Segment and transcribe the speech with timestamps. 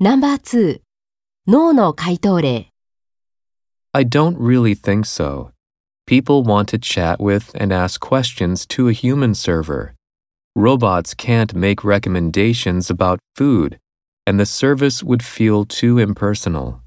[0.00, 0.80] No.2
[1.48, 2.72] 脳の回答例
[3.92, 5.50] I don't really think so.
[6.06, 9.96] People want to chat with and ask questions to a human server.
[10.54, 13.80] Robots can't make recommendations about food,
[14.24, 16.80] and the service would feel too impersonal.